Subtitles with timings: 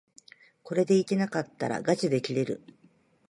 [0.63, 2.63] これでいけなかったらがちで切れる